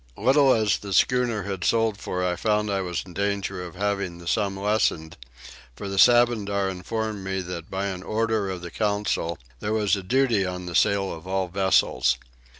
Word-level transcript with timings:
Little 0.17 0.51
as 0.51 0.79
the 0.79 0.93
schooner 0.93 1.43
had 1.43 1.63
sold 1.63 1.97
for 1.99 2.25
I 2.25 2.35
found 2.35 2.71
I 2.71 2.81
was 2.81 3.03
in 3.05 3.13
danger 3.13 3.63
of 3.63 3.75
having 3.75 4.17
the 4.17 4.25
sum 4.27 4.57
lessened; 4.57 5.15
for 5.75 5.87
the 5.87 5.99
Sabandar 5.99 6.69
informed 6.71 7.23
me 7.23 7.39
that 7.41 7.69
by 7.69 7.85
an 7.85 8.01
order 8.01 8.49
of 8.49 8.61
the 8.63 8.71
council 8.71 9.37
there 9.59 9.73
was 9.73 9.95
a 9.95 10.01
duty 10.01 10.43
on 10.43 10.65
the 10.65 10.73
sale 10.73 11.13
of 11.13 11.27
all 11.27 11.49
vessels. 11.49 12.17